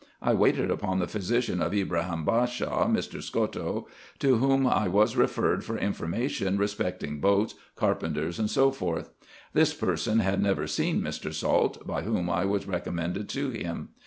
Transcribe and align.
I 0.19 0.33
waited 0.33 0.71
upon 0.71 0.97
the 0.97 1.05
physician 1.07 1.61
of 1.61 1.75
Ibrahim 1.75 2.25
Bashaw, 2.25 2.87
Mr. 2.87 3.21
Scotto, 3.21 3.85
to 4.17 4.37
whom 4.37 4.65
I 4.65 4.87
was 4.87 5.15
referred 5.15 5.63
for 5.63 5.77
information 5.77 6.57
respecting 6.57 7.19
boats, 7.19 7.53
carpenters, 7.75 8.37
&c. 8.51 8.69
This 9.53 9.75
person 9.75 10.17
had 10.17 10.41
never 10.41 10.65
seen 10.65 11.01
Mr. 11.03 11.31
Salt, 11.31 11.85
by 11.85 12.01
whom 12.01 12.31
I 12.31 12.45
was 12.45 12.65
recommended 12.67 13.29
to 13.29 13.51
him. 13.51 13.89